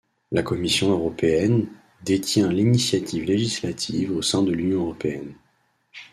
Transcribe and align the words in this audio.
La 0.31 0.41
Commission 0.41 0.89
européenne 0.89 1.67
détient 2.03 2.47
l'initiative 2.51 3.23
législative 3.25 4.15
au 4.17 4.23
sein 4.23 4.41
de 4.41 4.51
l'Union 4.51 4.81
européenne. 4.81 5.35